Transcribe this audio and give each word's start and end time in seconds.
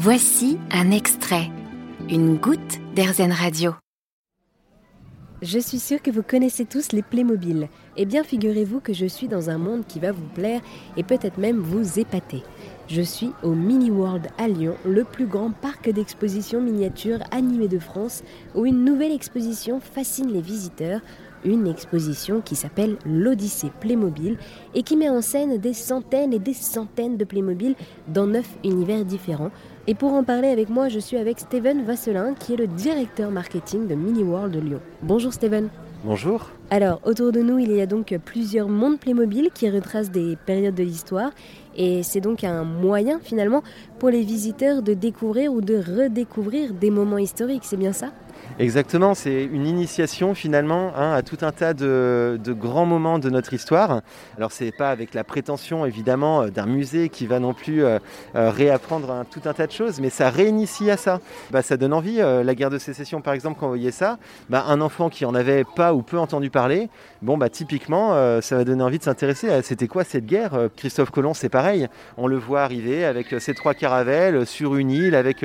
Voici 0.00 0.58
un 0.70 0.92
extrait, 0.92 1.50
une 2.08 2.36
goutte 2.36 2.78
d'Airzen 2.94 3.32
Radio. 3.32 3.72
Je 5.42 5.58
suis 5.58 5.80
sûre 5.80 6.00
que 6.00 6.12
vous 6.12 6.22
connaissez 6.22 6.64
tous 6.66 6.92
les 6.92 7.02
Playmobil. 7.02 7.68
Eh 7.96 8.06
bien, 8.06 8.22
figurez-vous 8.22 8.78
que 8.78 8.92
je 8.92 9.06
suis 9.06 9.26
dans 9.26 9.50
un 9.50 9.58
monde 9.58 9.84
qui 9.88 9.98
va 9.98 10.12
vous 10.12 10.28
plaire 10.36 10.60
et 10.96 11.02
peut-être 11.02 11.38
même 11.38 11.58
vous 11.58 11.98
épater. 11.98 12.44
Je 12.86 13.02
suis 13.02 13.32
au 13.42 13.54
Mini 13.54 13.90
World 13.90 14.28
à 14.38 14.46
Lyon, 14.46 14.76
le 14.84 15.02
plus 15.02 15.26
grand 15.26 15.50
parc 15.50 15.90
d'exposition 15.90 16.60
miniature 16.60 17.18
animé 17.32 17.66
de 17.66 17.80
France, 17.80 18.22
où 18.54 18.66
une 18.66 18.84
nouvelle 18.84 19.12
exposition 19.12 19.80
fascine 19.80 20.32
les 20.32 20.42
visiteurs 20.42 21.00
une 21.44 21.66
exposition 21.66 22.40
qui 22.40 22.56
s'appelle 22.56 22.96
l'Odyssée 23.04 23.70
Playmobil 23.80 24.36
et 24.74 24.82
qui 24.82 24.96
met 24.96 25.08
en 25.08 25.20
scène 25.20 25.58
des 25.58 25.72
centaines 25.72 26.32
et 26.32 26.38
des 26.38 26.54
centaines 26.54 27.16
de 27.16 27.24
Playmobil 27.24 27.74
dans 28.08 28.26
neuf 28.26 28.48
univers 28.64 29.04
différents. 29.04 29.50
Et 29.88 29.94
pour 29.94 30.12
en 30.12 30.22
parler 30.22 30.48
avec 30.48 30.68
moi, 30.68 30.90
je 30.90 30.98
suis 30.98 31.16
avec 31.16 31.38
Steven 31.38 31.82
Vasselin, 31.82 32.34
qui 32.34 32.52
est 32.52 32.56
le 32.56 32.66
directeur 32.66 33.30
marketing 33.30 33.86
de 33.86 33.94
Mini 33.94 34.22
World 34.22 34.52
de 34.54 34.60
Lyon. 34.60 34.80
Bonjour 35.00 35.32
Steven. 35.32 35.70
Bonjour. 36.04 36.50
Alors, 36.70 37.00
autour 37.04 37.32
de 37.32 37.40
nous, 37.40 37.58
il 37.58 37.72
y 37.72 37.80
a 37.80 37.86
donc 37.86 38.14
plusieurs 38.26 38.68
mondes 38.68 39.00
Playmobil 39.00 39.48
qui 39.54 39.70
retracent 39.70 40.10
des 40.10 40.36
périodes 40.36 40.74
de 40.74 40.82
l'histoire. 40.82 41.30
Et 41.74 42.02
c'est 42.02 42.20
donc 42.20 42.44
un 42.44 42.62
moyen, 42.62 43.20
finalement, 43.22 43.62
pour 43.98 44.10
les 44.10 44.22
visiteurs 44.22 44.82
de 44.82 44.92
découvrir 44.92 45.50
ou 45.50 45.62
de 45.62 45.76
redécouvrir 45.76 46.74
des 46.74 46.90
moments 46.90 47.16
historiques, 47.16 47.62
c'est 47.64 47.78
bien 47.78 47.94
ça? 47.94 48.12
Exactement, 48.58 49.14
c'est 49.14 49.44
une 49.44 49.66
initiation 49.66 50.34
finalement 50.34 50.92
hein, 50.96 51.12
à 51.12 51.22
tout 51.22 51.38
un 51.42 51.52
tas 51.52 51.74
de, 51.74 52.38
grands 52.48 52.86
moments 52.86 53.20
de 53.20 53.30
notre 53.30 53.54
histoire. 53.54 54.00
Alors 54.36 54.50
c'est 54.50 54.72
pas 54.72 54.90
avec 54.90 55.14
la 55.14 55.22
prétention 55.22 55.86
évidemment 55.86 56.42
euh, 56.42 56.48
d'un 56.48 56.66
musée 56.66 57.08
qui 57.08 57.26
va 57.26 57.38
non 57.38 57.54
plus 57.54 57.84
euh, 57.84 57.98
euh, 58.34 58.50
réapprendre 58.50 59.24
tout 59.30 59.42
un 59.44 59.52
tas 59.52 59.68
de 59.68 59.72
choses, 59.72 60.00
mais 60.00 60.10
ça 60.10 60.30
réinitie 60.30 60.90
à 60.90 60.96
ça. 60.96 61.20
Bah, 61.52 61.62
ça 61.62 61.76
donne 61.76 61.92
envie. 61.92 62.16
la 62.16 62.54
guerre 62.54 62.70
de 62.70 62.78
sécession 62.78 63.20
par 63.20 63.34
exemple, 63.34 63.58
quand 63.60 63.66
vous 63.66 63.72
voyez 63.72 63.92
ça, 63.92 64.18
bah, 64.50 64.64
un 64.66 64.80
enfant 64.80 65.08
qui 65.08 65.24
en 65.24 65.34
avait 65.34 65.64
pas 65.76 65.94
ou 65.94 66.02
peu 66.02 66.18
entendu 66.18 66.50
parler, 66.50 66.57
bon 67.22 67.38
bah 67.38 67.48
typiquement 67.48 68.40
ça 68.40 68.56
va 68.56 68.64
donner 68.64 68.82
envie 68.82 68.98
de 68.98 69.04
s'intéresser 69.04 69.50
à 69.50 69.62
c'était 69.62 69.88
quoi 69.88 70.04
cette 70.04 70.26
guerre. 70.26 70.68
Christophe 70.76 71.10
Colomb 71.10 71.34
c'est 71.34 71.48
pareil, 71.48 71.88
on 72.16 72.26
le 72.26 72.36
voit 72.36 72.62
arriver 72.62 73.04
avec 73.04 73.34
ses 73.40 73.54
trois 73.54 73.74
caravelles 73.74 74.46
sur 74.46 74.76
une 74.76 74.90
île 74.90 75.14
avec 75.14 75.44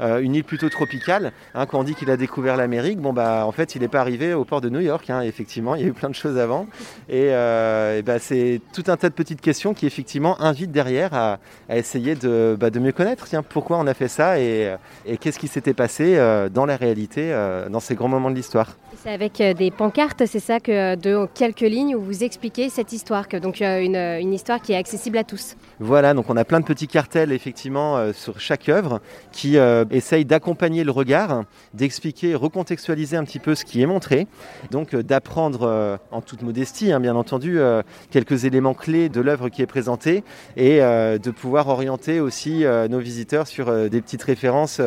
une 0.00 0.34
île 0.34 0.44
plutôt 0.44 0.68
tropicale. 0.68 1.32
Hein, 1.54 1.66
quand 1.66 1.80
on 1.80 1.84
dit 1.84 1.94
qu'il 1.94 2.10
a 2.10 2.16
découvert 2.16 2.56
l'Amérique, 2.56 3.00
bon 3.00 3.12
bah 3.12 3.44
en 3.46 3.52
fait 3.52 3.74
il 3.74 3.82
n'est 3.82 3.88
pas 3.88 4.00
arrivé 4.00 4.34
au 4.34 4.44
port 4.44 4.60
de 4.60 4.68
New 4.68 4.80
York, 4.80 5.08
hein, 5.10 5.22
effectivement, 5.22 5.74
il 5.74 5.82
y 5.82 5.84
a 5.84 5.88
eu 5.88 5.92
plein 5.92 6.08
de 6.08 6.14
choses 6.14 6.38
avant. 6.38 6.66
Et, 7.08 7.28
euh, 7.30 8.02
bah, 8.02 8.18
c'est 8.18 8.60
tout 8.72 8.84
un 8.88 8.96
tas 8.96 9.08
de 9.08 9.14
petites 9.14 9.40
questions 9.40 9.74
qui 9.74 9.86
effectivement 9.86 10.40
invitent 10.40 10.72
derrière 10.72 11.14
à, 11.14 11.38
essayer 11.68 12.14
de, 12.14 12.56
bah, 12.58 12.70
de, 12.70 12.78
mieux 12.78 12.92
connaître 12.92 13.26
tiens, 13.26 13.42
pourquoi 13.42 13.78
on 13.78 13.86
a 13.86 13.94
fait 13.94 14.08
ça 14.08 14.38
et, 14.38 14.74
et 15.04 15.16
qu'est-ce 15.16 15.38
qui 15.38 15.48
s'était 15.48 15.74
passé 15.74 16.16
euh, 16.16 16.48
dans 16.48 16.66
la 16.66 16.76
réalité, 16.76 17.32
euh, 17.32 17.68
dans 17.68 17.80
ces 17.80 17.94
grands 17.94 18.08
moments 18.08 18.30
de 18.30 18.36
l'histoire? 18.36 18.76
C'est 19.02 19.10
avec 19.10 19.42
des 19.56 19.70
pancartes, 19.70 20.24
c'est 20.26 20.40
ça 20.46 20.60
que 20.60 20.94
de 20.94 21.26
quelques 21.34 21.60
lignes 21.60 21.94
où 21.94 22.00
vous 22.00 22.24
expliquez 22.24 22.68
cette 22.68 22.92
histoire, 22.92 23.28
que 23.28 23.36
donc 23.36 23.60
une, 23.60 23.96
une 23.96 24.32
histoire 24.32 24.60
qui 24.60 24.72
est 24.72 24.76
accessible 24.76 25.18
à 25.18 25.24
tous. 25.24 25.56
Voilà, 25.80 26.14
donc 26.14 26.30
on 26.30 26.36
a 26.36 26.44
plein 26.44 26.60
de 26.60 26.64
petits 26.64 26.88
cartels 26.88 27.32
effectivement 27.32 28.12
sur 28.12 28.40
chaque 28.40 28.68
œuvre 28.68 29.00
qui 29.32 29.56
essayent 29.90 30.24
d'accompagner 30.24 30.84
le 30.84 30.90
regard, 30.90 31.44
d'expliquer 31.74 32.34
recontextualiser 32.34 33.16
un 33.16 33.24
petit 33.24 33.38
peu 33.38 33.54
ce 33.54 33.64
qui 33.64 33.82
est 33.82 33.86
montré, 33.86 34.26
donc 34.70 34.94
euh, 34.94 35.02
d'apprendre 35.02 35.62
euh, 35.62 35.96
en 36.10 36.20
toute 36.20 36.42
modestie, 36.42 36.92
hein, 36.92 37.00
bien 37.00 37.16
entendu, 37.16 37.58
euh, 37.58 37.82
quelques 38.10 38.44
éléments 38.44 38.74
clés 38.74 39.08
de 39.08 39.20
l'œuvre 39.20 39.48
qui 39.48 39.62
est 39.62 39.66
présentée 39.66 40.22
et 40.56 40.78
de 40.78 41.30
pouvoir 41.30 41.68
orienter 41.68 42.20
aussi 42.20 42.64
nos 42.88 42.98
visiteurs 42.98 43.46
sur 43.46 43.88
des 43.88 44.00
petites 44.00 44.22
références 44.22 44.80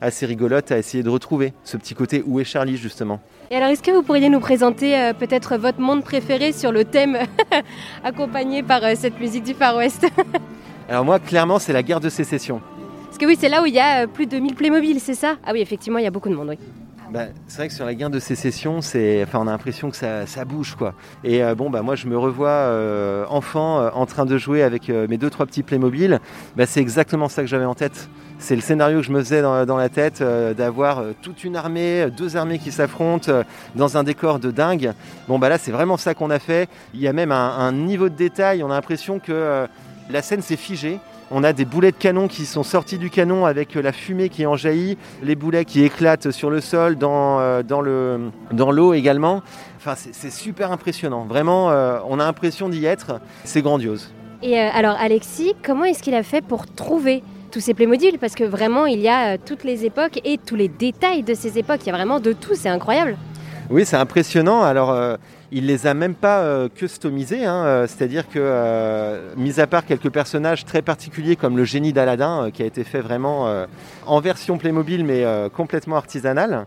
assez 0.00 0.26
rigolotes 0.26 0.70
à 0.72 0.78
essayer 0.78 1.02
de 1.02 1.08
retrouver 1.08 1.52
ce 1.64 1.76
petit 1.76 1.94
côté 1.94 2.22
où 2.26 2.40
est 2.40 2.44
Charlie 2.44 2.76
justement? 2.76 3.20
Et 3.50 3.56
alors, 3.56 3.68
est-ce 3.68 3.82
que 3.82 3.90
vous 3.90 4.02
pourriez 4.02 4.28
nous 4.28 4.40
présenter 4.40 5.05
peut-être 5.14 5.56
votre 5.56 5.80
monde 5.80 6.02
préféré 6.02 6.52
sur 6.52 6.72
le 6.72 6.84
thème 6.84 7.18
accompagné 8.04 8.62
par 8.62 8.82
cette 8.96 9.18
musique 9.20 9.44
du 9.44 9.54
Far 9.54 9.76
West 9.76 10.06
Alors 10.88 11.04
moi, 11.04 11.18
clairement, 11.18 11.58
c'est 11.58 11.72
la 11.72 11.82
guerre 11.82 12.00
de 12.00 12.08
sécession. 12.08 12.60
Parce 13.04 13.18
que 13.18 13.26
oui, 13.26 13.36
c'est 13.38 13.48
là 13.48 13.62
où 13.62 13.66
il 13.66 13.74
y 13.74 13.80
a 13.80 14.06
plus 14.06 14.26
de 14.26 14.38
1000 14.38 14.54
Playmobil, 14.54 15.00
c'est 15.00 15.14
ça? 15.14 15.36
Ah 15.44 15.50
oui, 15.52 15.60
effectivement, 15.60 15.98
il 15.98 16.04
y 16.04 16.06
a 16.06 16.10
beaucoup 16.10 16.28
de 16.28 16.34
monde, 16.34 16.50
oui. 16.50 16.58
Bah, 17.10 17.26
c'est 17.46 17.58
vrai 17.58 17.68
que 17.68 17.74
sur 17.74 17.84
la 17.84 17.94
guerre 17.94 18.10
de 18.10 18.18
sécession, 18.18 18.80
c'est, 18.80 19.22
enfin, 19.22 19.38
on 19.38 19.46
a 19.46 19.52
l'impression 19.52 19.90
que 19.90 19.96
ça, 19.96 20.44
bouge, 20.44 20.74
quoi. 20.74 20.94
Et 21.22 21.42
euh, 21.42 21.54
bon, 21.54 21.70
bah, 21.70 21.82
moi, 21.82 21.94
je 21.94 22.08
me 22.08 22.18
revois 22.18 22.48
euh, 22.48 23.24
enfant 23.28 23.78
euh, 23.78 23.90
en 23.94 24.06
train 24.06 24.26
de 24.26 24.36
jouer 24.36 24.62
avec 24.62 24.88
mes 24.88 25.16
deux, 25.16 25.30
trois 25.30 25.46
petits 25.46 25.62
Playmobil. 25.62 26.20
Bah, 26.56 26.66
c'est 26.66 26.80
exactement 26.80 27.28
ça 27.28 27.42
que 27.42 27.48
j'avais 27.48 27.64
en 27.64 27.74
tête. 27.74 28.08
C'est 28.38 28.56
le 28.56 28.60
scénario 28.60 28.98
que 28.98 29.06
je 29.06 29.12
me 29.12 29.20
faisais 29.20 29.40
dans, 29.40 29.76
la 29.76 29.88
tête, 29.88 30.22
d'avoir 30.22 31.02
toute 31.22 31.42
une 31.42 31.56
armée, 31.56 32.08
deux 32.14 32.36
armées 32.36 32.58
qui 32.58 32.70
s'affrontent 32.70 33.32
dans 33.76 33.96
un 33.96 34.04
décor 34.04 34.40
de 34.40 34.50
dingue. 34.50 34.92
Bon, 35.26 35.38
bah 35.38 35.48
là, 35.48 35.56
c'est 35.56 35.72
vraiment 35.72 35.96
ça 35.96 36.12
qu'on 36.12 36.28
a 36.28 36.38
fait. 36.38 36.68
Il 36.92 37.00
y 37.00 37.08
a 37.08 37.14
même 37.14 37.32
un 37.32 37.72
niveau 37.72 38.10
de 38.10 38.14
détail. 38.14 38.62
On 38.62 38.70
a 38.70 38.74
l'impression 38.74 39.20
que 39.20 39.66
la 40.10 40.22
scène 40.22 40.42
s'est 40.42 40.56
figée. 40.56 41.00
On 41.32 41.42
a 41.42 41.52
des 41.52 41.64
boulets 41.64 41.90
de 41.90 41.96
canon 41.96 42.28
qui 42.28 42.46
sont 42.46 42.62
sortis 42.62 42.98
du 42.98 43.10
canon 43.10 43.46
avec 43.46 43.74
la 43.74 43.90
fumée 43.90 44.28
qui 44.28 44.46
en 44.46 44.54
jaillit, 44.54 44.96
les 45.24 45.34
boulets 45.34 45.64
qui 45.64 45.82
éclatent 45.82 46.30
sur 46.30 46.50
le 46.50 46.60
sol, 46.60 46.96
dans, 46.96 47.40
euh, 47.40 47.64
dans 47.64 47.80
l'eau 47.80 48.18
dans 48.52 48.92
également. 48.92 49.42
Enfin, 49.76 49.94
c'est 49.96 50.30
super 50.30 50.70
impressionnant. 50.70 51.24
Vraiment, 51.24 51.70
euh, 51.70 51.98
on 52.08 52.20
a 52.20 52.24
l'impression 52.24 52.68
d'y 52.68 52.84
être. 52.84 53.20
C'est 53.44 53.62
grandiose. 53.62 54.12
Et 54.42 54.60
euh, 54.60 54.68
alors, 54.72 54.96
Alexis, 55.00 55.54
comment 55.64 55.84
est-ce 55.84 56.02
qu'il 56.02 56.14
a 56.14 56.22
fait 56.22 56.42
pour 56.42 56.66
trouver 56.66 57.24
tous 57.50 57.60
ces 57.60 57.74
Playmobil? 57.74 58.18
Parce 58.20 58.34
que 58.34 58.44
vraiment, 58.44 58.86
il 58.86 59.00
y 59.00 59.08
a 59.08 59.36
toutes 59.36 59.64
les 59.64 59.84
époques 59.84 60.20
et 60.24 60.38
tous 60.38 60.54
les 60.56 60.68
détails 60.68 61.24
de 61.24 61.34
ces 61.34 61.58
époques. 61.58 61.80
Il 61.82 61.86
y 61.86 61.90
a 61.90 61.96
vraiment 61.96 62.20
de 62.20 62.32
tout. 62.32 62.54
C'est 62.54 62.68
incroyable. 62.68 63.16
Oui, 63.70 63.84
c'est 63.84 63.96
impressionnant. 63.96 64.62
Alors, 64.62 65.18
il 65.52 65.66
les 65.66 65.86
a 65.86 65.94
même 65.94 66.14
pas 66.14 66.40
euh, 66.40 66.68
customisés, 66.68 67.44
hein, 67.44 67.64
euh, 67.64 67.86
c'est-à-dire 67.86 68.28
que, 68.28 68.38
euh, 68.38 69.32
mis 69.36 69.60
à 69.60 69.66
part 69.66 69.86
quelques 69.86 70.10
personnages 70.10 70.64
très 70.64 70.82
particuliers 70.82 71.36
comme 71.36 71.56
le 71.56 71.64
génie 71.64 71.92
d'Aladin, 71.92 72.50
qui 72.52 72.62
a 72.62 72.66
été 72.66 72.84
fait 72.84 73.00
vraiment 73.00 73.66
en 74.06 74.20
version 74.20 74.58
Playmobil 74.58 75.04
mais 75.04 75.24
complètement 75.54 75.96
artisanale, 75.96 76.66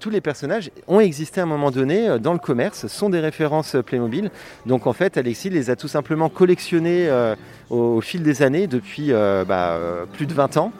tous 0.00 0.10
les 0.10 0.20
personnages 0.20 0.70
ont 0.86 1.00
existé 1.00 1.40
à 1.40 1.44
un 1.44 1.46
moment 1.46 1.70
donné 1.70 2.18
dans 2.20 2.32
le 2.32 2.38
commerce, 2.38 2.86
sont 2.86 3.10
des 3.10 3.20
références 3.20 3.76
Playmobil. 3.84 4.30
Donc 4.66 4.86
en 4.86 4.92
fait, 4.92 5.16
Alexis 5.16 5.50
les 5.50 5.70
a 5.70 5.76
tout 5.76 5.88
simplement 5.88 6.28
collectionnés 6.28 7.10
au, 7.70 8.00
fil 8.00 8.22
des 8.22 8.42
années 8.42 8.66
depuis 8.66 9.12
bah, 9.12 9.78
plus 10.12 10.26
de 10.26 10.34
20 10.34 10.56
ans. 10.58 10.72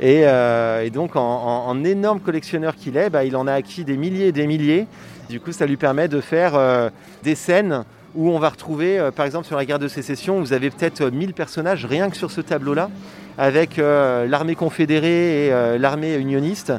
Et, 0.00 0.90
donc 0.90 1.14
en, 1.14 1.84
énorme 1.84 2.20
collectionneur 2.20 2.74
qu'il 2.74 2.96
est, 2.96 3.10
bah, 3.10 3.24
il 3.24 3.36
en 3.36 3.46
a 3.46 3.52
acquis 3.52 3.84
des 3.84 3.96
milliers 3.96 4.28
et 4.28 4.32
des 4.32 4.46
milliers. 4.46 4.86
Du 5.30 5.38
coup, 5.38 5.52
ça 5.52 5.64
lui 5.64 5.76
permet 5.76 6.08
de 6.08 6.20
faire 6.20 6.56
euh, 6.56 6.90
des 7.22 7.36
scènes 7.36 7.84
où 8.14 8.30
on 8.30 8.38
va 8.38 8.48
retrouver, 8.48 8.98
euh, 8.98 9.10
par 9.10 9.26
exemple 9.26 9.46
sur 9.46 9.56
la 9.56 9.64
guerre 9.64 9.78
de 9.78 9.88
sécession, 9.88 10.40
vous 10.40 10.52
avez 10.52 10.70
peut-être 10.70 11.10
1000 11.10 11.30
euh, 11.30 11.32
personnages 11.32 11.86
rien 11.86 12.10
que 12.10 12.16
sur 12.16 12.30
ce 12.30 12.40
tableau-là, 12.40 12.90
avec 13.38 13.78
l'armée 13.78 14.54
confédérée 14.54 15.46
et 15.46 15.78
l'armée 15.78 16.16
unioniste 16.16 16.74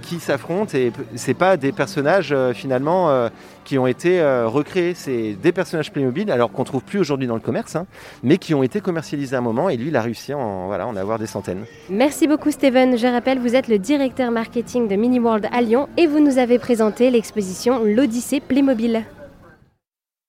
qui 0.00 0.20
s'affrontent. 0.20 0.76
Et 0.78 0.92
ce 1.16 1.32
pas 1.32 1.56
des 1.56 1.72
personnages 1.72 2.32
finalement 2.54 3.28
qui 3.64 3.78
ont 3.78 3.86
été 3.88 4.22
recréés, 4.46 4.94
c'est 4.94 5.32
des 5.32 5.50
personnages 5.50 5.90
Playmobil, 5.90 6.30
alors 6.30 6.52
qu'on 6.52 6.62
trouve 6.62 6.84
plus 6.84 7.00
aujourd'hui 7.00 7.26
dans 7.26 7.34
le 7.34 7.40
commerce, 7.40 7.74
hein, 7.74 7.86
mais 8.22 8.38
qui 8.38 8.54
ont 8.54 8.62
été 8.62 8.80
commercialisés 8.80 9.34
à 9.34 9.40
un 9.40 9.42
moment. 9.42 9.70
Et 9.70 9.76
lui, 9.76 9.88
il 9.88 9.96
a 9.96 10.02
réussi 10.02 10.32
en, 10.34 10.66
voilà, 10.66 10.86
en 10.86 10.94
avoir 10.94 11.18
des 11.18 11.26
centaines. 11.26 11.64
Merci 11.90 12.28
beaucoup, 12.28 12.52
Steven. 12.52 12.96
Je 12.96 13.06
rappelle, 13.08 13.40
vous 13.40 13.56
êtes 13.56 13.66
le 13.66 13.78
directeur 13.78 14.30
marketing 14.30 14.86
de 14.86 14.94
Mini 14.94 15.18
World 15.18 15.48
à 15.50 15.62
Lyon 15.62 15.88
et 15.96 16.06
vous 16.06 16.20
nous 16.20 16.38
avez 16.38 16.60
présenté 16.60 17.10
l'exposition 17.10 17.82
L'Odyssée 17.82 18.38
Playmobil. 18.38 19.04